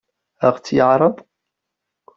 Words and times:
Ad 0.45 0.51
ɣ-tt-yeɛṛeḍ? 0.55 1.15